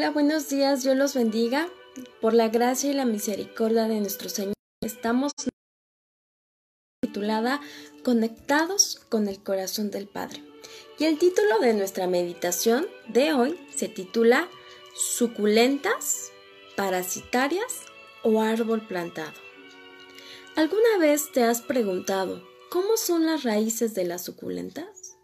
[0.00, 1.68] Hola, buenos días, Dios los bendiga.
[2.22, 5.32] Por la gracia y la misericordia de nuestro Señor, estamos
[7.02, 7.60] titulada
[8.02, 10.42] Conectados con el corazón del Padre.
[10.98, 14.48] Y el título de nuestra meditación de hoy se titula
[14.96, 16.32] Suculentas,
[16.78, 17.82] Parasitarias
[18.22, 19.34] o Árbol Plantado.
[20.56, 25.18] ¿Alguna vez te has preguntado cómo son las raíces de las suculentas?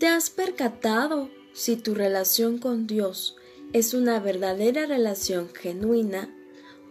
[0.00, 3.36] ¿Te has percatado si tu relación con Dios
[3.72, 6.34] es una verdadera relación genuina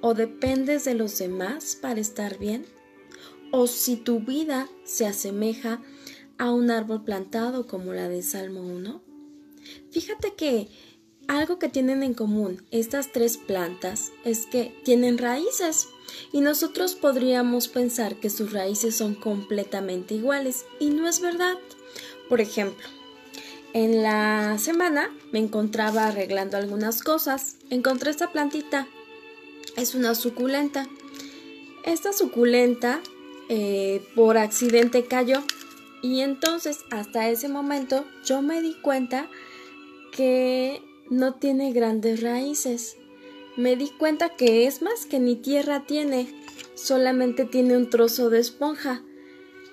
[0.02, 2.66] o dependes de los demás para estar bien?
[3.52, 5.82] ¿O si tu vida se asemeja
[6.38, 9.02] a un árbol plantado como la de Salmo 1?
[9.92, 10.68] Fíjate que
[11.28, 15.88] algo que tienen en común estas tres plantas es que tienen raíces
[16.32, 21.58] y nosotros podríamos pensar que sus raíces son completamente iguales y no es verdad.
[22.30, 22.86] Por ejemplo,
[23.76, 27.58] en la semana me encontraba arreglando algunas cosas.
[27.70, 28.88] Encontré esta plantita.
[29.76, 30.88] Es una suculenta.
[31.84, 33.02] Esta suculenta
[33.50, 35.44] eh, por accidente cayó.
[36.02, 39.28] Y entonces hasta ese momento yo me di cuenta
[40.14, 42.96] que no tiene grandes raíces.
[43.58, 46.34] Me di cuenta que es más que ni tierra tiene.
[46.76, 49.04] Solamente tiene un trozo de esponja.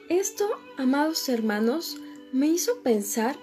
[0.08, 1.98] Esto, amados hermanos,
[2.32, 3.38] me hizo pensar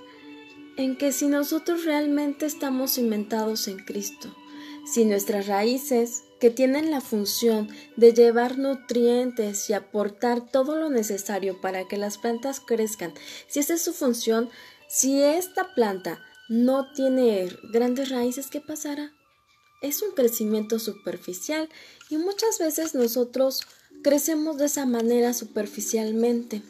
[0.79, 4.33] en que si nosotros realmente estamos cimentados en Cristo,
[4.85, 11.59] si nuestras raíces, que tienen la función de llevar nutrientes y aportar todo lo necesario
[11.59, 13.13] para que las plantas crezcan,
[13.49, 14.49] si esa es su función,
[14.87, 19.11] si esta planta no tiene grandes raíces, ¿qué pasará?
[19.81, 21.67] Es un crecimiento superficial
[22.09, 23.67] y muchas veces nosotros
[24.01, 26.63] crecemos de esa manera superficialmente.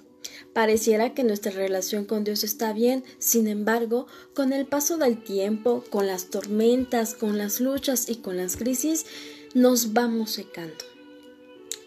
[0.53, 5.83] Pareciera que nuestra relación con Dios está bien, sin embargo, con el paso del tiempo,
[5.89, 9.05] con las tormentas, con las luchas y con las crisis,
[9.53, 10.85] nos vamos secando.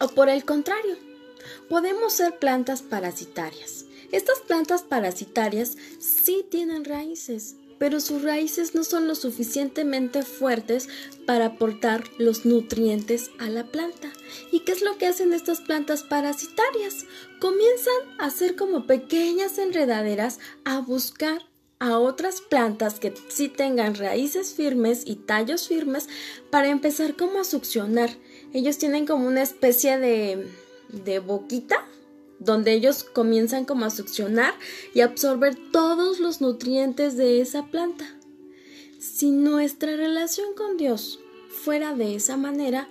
[0.01, 0.97] O por el contrario,
[1.69, 3.85] podemos ser plantas parasitarias.
[4.11, 10.89] Estas plantas parasitarias sí tienen raíces, pero sus raíces no son lo suficientemente fuertes
[11.27, 14.13] para aportar los nutrientes a la planta.
[14.53, 17.07] ¿Y qué es lo que hacen estas plantas parasitarias?
[17.41, 21.43] Comienzan a ser como pequeñas enredaderas a buscar
[21.81, 26.09] a otras plantas que sí tengan raíces firmes y tallos firmes
[26.51, 28.11] para empezar como a succionar.
[28.53, 30.47] Ellos tienen como una especie de,
[30.93, 31.85] de boquita
[32.45, 34.55] donde ellos comienzan como a succionar
[34.95, 38.17] y absorber todos los nutrientes de esa planta.
[38.99, 42.89] Si nuestra relación con Dios fuera de esa manera,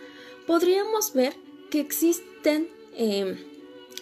[0.48, 1.34] podríamos ver
[1.70, 3.38] que existen em,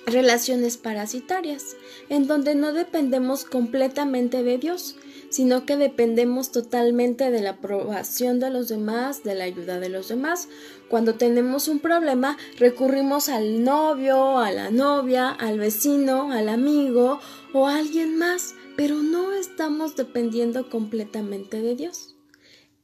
[0.06, 1.76] relaciones parasitarias,
[2.10, 4.96] en donde no dependemos completamente de Dios,
[5.30, 10.10] sino que dependemos totalmente de la aprobación de los demás, de la ayuda de los
[10.10, 10.48] demás.
[10.90, 17.20] Cuando tenemos un problema, recurrimos al novio, a la novia, al vecino, al amigo
[17.54, 22.16] o a alguien más, pero no estamos dependiendo completamente de Dios.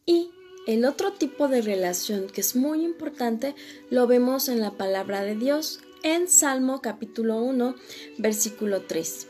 [0.06, 0.30] Y
[0.68, 3.56] el otro tipo de relación que es muy importante
[3.90, 7.76] lo vemos en la palabra de Dios en Salmo capítulo 1,
[8.20, 9.30] versículo 3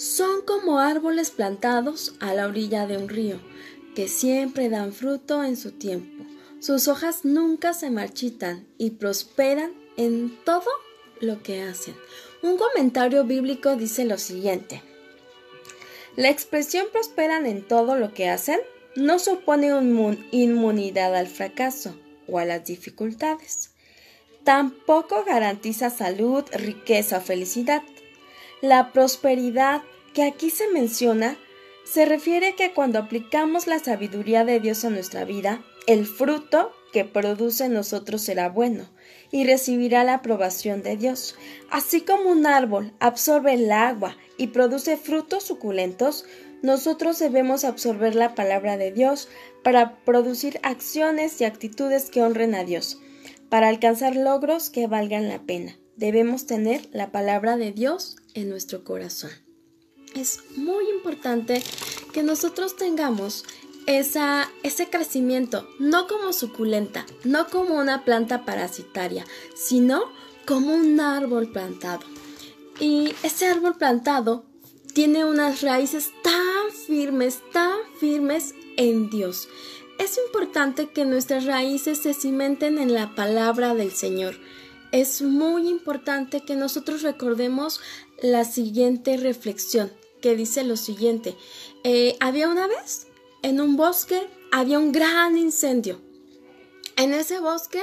[0.00, 3.38] son como árboles plantados a la orilla de un río,
[3.94, 6.24] que siempre dan fruto en su tiempo.
[6.58, 10.70] Sus hojas nunca se marchitan y prosperan en todo
[11.20, 11.94] lo que hacen.
[12.42, 14.82] Un comentario bíblico dice lo siguiente.
[16.16, 18.58] La expresión prosperan en todo lo que hacen
[18.96, 19.68] no supone
[20.30, 21.94] inmunidad al fracaso
[22.26, 23.72] o a las dificultades.
[24.44, 27.82] Tampoco garantiza salud, riqueza o felicidad.
[28.62, 29.80] La prosperidad
[30.12, 31.38] que aquí se menciona
[31.84, 36.70] se refiere a que cuando aplicamos la sabiduría de Dios a nuestra vida, el fruto
[36.92, 38.90] que produce en nosotros será bueno
[39.30, 41.36] y recibirá la aprobación de Dios.
[41.70, 46.26] Así como un árbol absorbe el agua y produce frutos suculentos,
[46.60, 49.28] nosotros debemos absorber la palabra de Dios
[49.64, 53.00] para producir acciones y actitudes que honren a Dios,
[53.48, 58.84] para alcanzar logros que valgan la pena debemos tener la palabra de Dios en nuestro
[58.84, 59.30] corazón.
[60.14, 61.62] Es muy importante
[62.12, 63.44] que nosotros tengamos
[63.86, 70.04] esa, ese crecimiento, no como suculenta, no como una planta parasitaria, sino
[70.46, 72.06] como un árbol plantado.
[72.80, 74.46] Y ese árbol plantado
[74.94, 79.48] tiene unas raíces tan firmes, tan firmes en Dios.
[79.98, 84.36] Es importante que nuestras raíces se cimenten en la palabra del Señor
[84.92, 87.80] es muy importante que nosotros recordemos
[88.22, 91.36] la siguiente reflexión, que dice lo siguiente.
[91.84, 93.06] Eh, había una vez,
[93.42, 96.00] en un bosque, había un gran incendio.
[96.96, 97.80] En ese bosque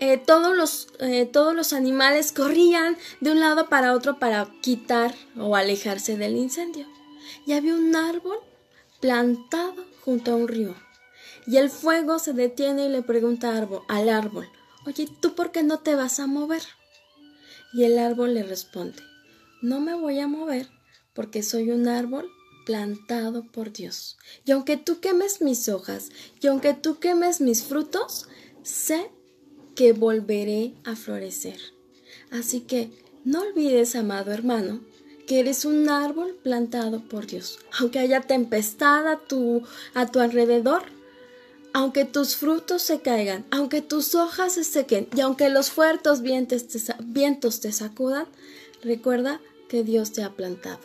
[0.00, 5.14] eh, todos, los, eh, todos los animales corrían de un lado para otro para quitar
[5.38, 6.86] o alejarse del incendio.
[7.46, 8.38] Y había un árbol
[9.00, 10.74] plantado junto a un río.
[11.46, 13.56] Y el fuego se detiene y le pregunta
[13.88, 14.48] al árbol,
[14.86, 16.62] oye, ¿tú por qué no te vas a mover?
[17.72, 19.02] Y el árbol le responde,
[19.62, 20.68] no me voy a mover
[21.14, 22.30] porque soy un árbol
[22.64, 24.16] plantado por Dios.
[24.44, 26.10] Y aunque tú quemes mis hojas
[26.40, 28.28] y aunque tú quemes mis frutos,
[28.62, 29.10] sé
[29.74, 31.58] que volveré a florecer.
[32.30, 32.90] Así que
[33.24, 34.80] no olvides, amado hermano,
[35.26, 37.58] que eres un árbol plantado por Dios.
[37.78, 39.62] Aunque haya tempestad a tu,
[39.94, 40.84] a tu alrededor,
[41.74, 47.60] aunque tus frutos se caigan, aunque tus hojas se sequen y aunque los fuertes vientos
[47.60, 48.26] te, sacudan,
[48.80, 50.78] recuerda que Dios te ha plantado.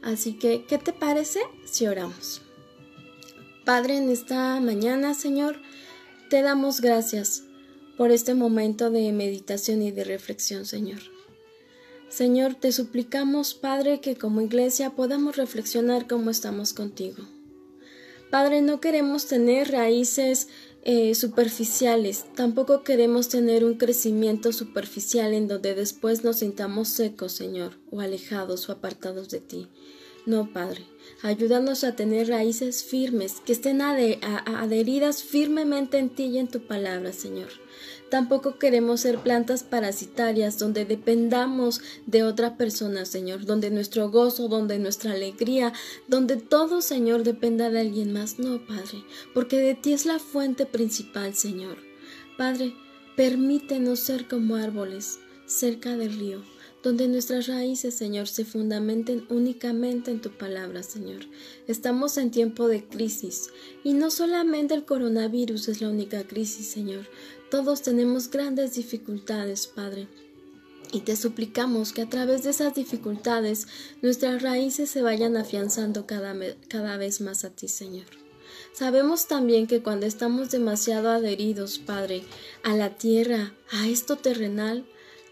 [0.00, 2.42] Así que, ¿qué te parece si oramos?
[3.64, 5.60] Padre, en esta mañana, Señor,
[6.30, 7.42] te damos gracias
[7.96, 11.00] por este momento de meditación y de reflexión, Señor.
[12.08, 17.24] Señor, te suplicamos, Padre, que como iglesia podamos reflexionar cómo estamos contigo.
[18.30, 20.48] Padre, no queremos tener raíces
[20.82, 27.78] eh, superficiales, tampoco queremos tener un crecimiento superficial en donde después nos sintamos secos, Señor,
[27.90, 29.68] o alejados o apartados de ti.
[30.28, 30.84] No, Padre,
[31.22, 37.14] ayúdanos a tener raíces firmes, que estén adheridas firmemente en ti y en tu palabra,
[37.14, 37.48] Señor.
[38.10, 44.78] Tampoco queremos ser plantas parasitarias donde dependamos de otra persona, Señor, donde nuestro gozo, donde
[44.78, 45.72] nuestra alegría,
[46.08, 48.38] donde todo, Señor, dependa de alguien más.
[48.38, 51.78] No, Padre, porque de ti es la fuente principal, Señor.
[52.36, 52.74] Padre,
[53.16, 60.20] permítenos ser como árboles cerca del río donde nuestras raíces, Señor, se fundamenten únicamente en
[60.20, 61.22] tu palabra, Señor.
[61.66, 63.50] Estamos en tiempo de crisis
[63.82, 67.06] y no solamente el coronavirus es la única crisis, Señor.
[67.50, 70.06] Todos tenemos grandes dificultades, Padre.
[70.92, 73.66] Y te suplicamos que a través de esas dificultades
[74.00, 76.34] nuestras raíces se vayan afianzando cada,
[76.68, 78.06] cada vez más a ti, Señor.
[78.72, 82.22] Sabemos también que cuando estamos demasiado adheridos, Padre,
[82.62, 84.86] a la tierra, a esto terrenal,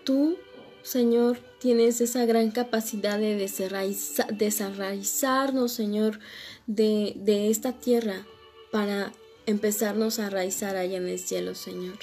[0.04, 0.36] tú
[0.86, 6.20] Señor, tienes esa gran capacidad de desarraizarnos, Señor,
[6.68, 8.24] de, de esta tierra
[8.70, 9.12] para
[9.46, 11.98] empezarnos a arraizar allá en el cielo, Señor.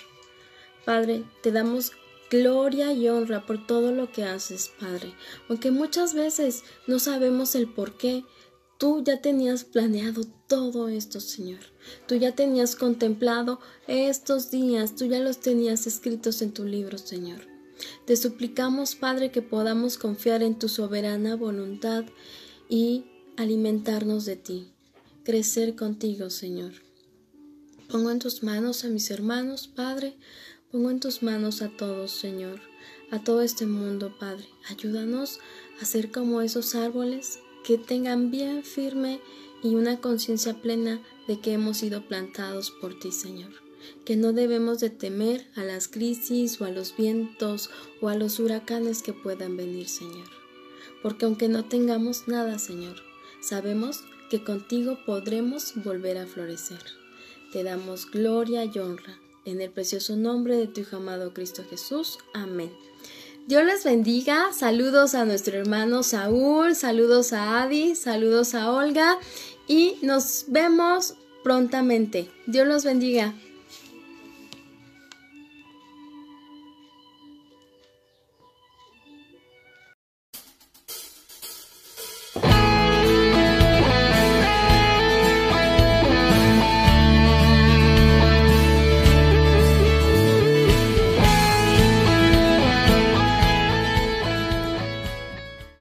[0.83, 1.93] Padre, te damos
[2.29, 5.13] gloria y honra por todo lo que haces, Padre.
[5.47, 8.25] Aunque muchas veces no sabemos el por qué,
[8.77, 11.61] tú ya tenías planeado todo esto, Señor.
[12.05, 17.52] Tú ya tenías contemplado estos días, tú ya los tenías escritos en tu libro, Señor.
[18.05, 22.05] Te suplicamos, Padre, que podamos confiar en tu soberana voluntad
[22.69, 23.05] y
[23.37, 24.67] alimentarnos de ti,
[25.23, 26.73] crecer contigo, Señor.
[27.89, 30.15] Pongo en tus manos a mis hermanos, Padre,
[30.71, 32.61] pongo en tus manos a todos, Señor,
[33.11, 34.47] a todo este mundo, Padre.
[34.69, 35.39] Ayúdanos
[35.81, 39.21] a ser como esos árboles que tengan bien firme
[39.63, 43.63] y una conciencia plena de que hemos sido plantados por ti, Señor
[44.05, 47.69] que no debemos de temer a las crisis o a los vientos
[48.01, 50.29] o a los huracanes que puedan venir, Señor.
[51.01, 52.95] Porque aunque no tengamos nada, Señor,
[53.41, 56.79] sabemos que contigo podremos volver a florecer.
[57.51, 59.19] Te damos gloria y honra.
[59.45, 62.17] En el precioso nombre de tu Hijo amado Cristo Jesús.
[62.33, 62.71] Amén.
[63.45, 64.53] Dios les bendiga.
[64.53, 69.19] Saludos a nuestro hermano Saúl, saludos a Adi, saludos a Olga
[69.67, 72.29] y nos vemos prontamente.
[72.47, 73.35] Dios los bendiga.